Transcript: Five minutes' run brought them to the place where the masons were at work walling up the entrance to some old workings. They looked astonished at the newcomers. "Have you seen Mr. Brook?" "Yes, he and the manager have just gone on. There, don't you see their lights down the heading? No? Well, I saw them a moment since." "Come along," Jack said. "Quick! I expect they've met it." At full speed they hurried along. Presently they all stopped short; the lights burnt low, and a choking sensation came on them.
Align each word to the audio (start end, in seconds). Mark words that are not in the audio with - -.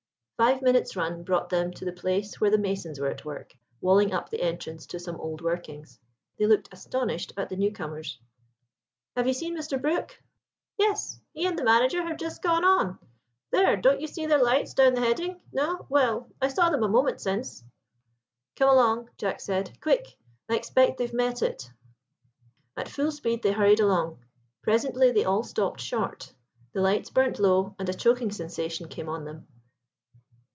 Five 0.41 0.63
minutes' 0.63 0.95
run 0.95 1.21
brought 1.21 1.49
them 1.49 1.69
to 1.73 1.85
the 1.85 1.93
place 1.93 2.41
where 2.41 2.49
the 2.49 2.57
masons 2.57 2.99
were 2.99 3.09
at 3.11 3.23
work 3.23 3.55
walling 3.79 4.11
up 4.11 4.31
the 4.31 4.41
entrance 4.41 4.87
to 4.87 4.97
some 4.97 5.21
old 5.21 5.39
workings. 5.39 5.99
They 6.39 6.47
looked 6.47 6.67
astonished 6.71 7.31
at 7.37 7.49
the 7.49 7.55
newcomers. 7.55 8.17
"Have 9.15 9.27
you 9.27 9.33
seen 9.33 9.55
Mr. 9.55 9.79
Brook?" 9.79 10.19
"Yes, 10.79 11.21
he 11.33 11.45
and 11.45 11.59
the 11.59 11.63
manager 11.63 12.01
have 12.01 12.17
just 12.17 12.41
gone 12.41 12.65
on. 12.65 12.97
There, 13.51 13.77
don't 13.77 14.01
you 14.01 14.07
see 14.07 14.25
their 14.25 14.41
lights 14.43 14.73
down 14.73 14.95
the 14.95 15.01
heading? 15.01 15.39
No? 15.53 15.85
Well, 15.89 16.27
I 16.41 16.47
saw 16.47 16.71
them 16.71 16.81
a 16.81 16.89
moment 16.89 17.21
since." 17.21 17.63
"Come 18.55 18.69
along," 18.69 19.11
Jack 19.19 19.41
said. 19.41 19.79
"Quick! 19.79 20.17
I 20.49 20.55
expect 20.55 20.97
they've 20.97 21.13
met 21.13 21.43
it." 21.43 21.71
At 22.75 22.89
full 22.89 23.11
speed 23.11 23.43
they 23.43 23.51
hurried 23.51 23.79
along. 23.79 24.17
Presently 24.63 25.11
they 25.11 25.23
all 25.23 25.43
stopped 25.43 25.81
short; 25.81 26.33
the 26.73 26.81
lights 26.81 27.11
burnt 27.11 27.37
low, 27.37 27.75
and 27.77 27.87
a 27.89 27.93
choking 27.93 28.31
sensation 28.31 28.87
came 28.87 29.07
on 29.07 29.23
them. 29.23 29.45